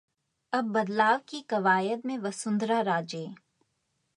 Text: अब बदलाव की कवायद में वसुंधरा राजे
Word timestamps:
अब 0.53 0.71
बदलाव 0.71 1.19
की 1.27 1.41
कवायद 1.41 2.01
में 2.05 2.17
वसुंधरा 2.17 2.81
राजे 2.81 3.27